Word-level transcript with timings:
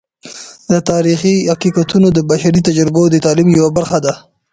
د 0.71 0.73
تاریخی 0.89 1.35
حقیقتونه 1.51 2.07
د 2.13 2.19
بشري 2.29 2.61
تجربو 2.67 3.03
د 3.09 3.15
تعلیم 3.25 3.49
یوه 3.59 3.71
برخه 3.77 3.97
ده. 4.05 4.13